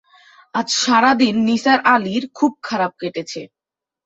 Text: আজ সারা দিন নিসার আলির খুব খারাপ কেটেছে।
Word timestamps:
আজ 0.55 0.67
সারা 0.75 1.11
দিন 1.13 1.35
নিসার 1.47 1.79
আলির 1.93 2.23
খুব 2.37 2.51
খারাপ 2.63 2.91
কেটেছে। 3.01 3.41